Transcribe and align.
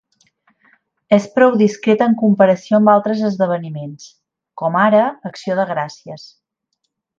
És 1.17 1.27
prou 1.35 1.57
discret 1.61 2.01
en 2.05 2.15
comparació 2.21 2.79
amb 2.79 2.91
altres 2.95 3.21
esdeveniments, 3.29 4.09
com 4.63 4.79
ara 4.87 5.05
Acció 5.33 5.61
de 5.63 5.69
Gràcies. 5.75 6.29